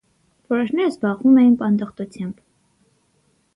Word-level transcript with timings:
Որոշները 0.53 0.87
զբաղվում 0.93 1.37
էին 1.43 1.53
պանդխտությամբ։ 1.61 2.43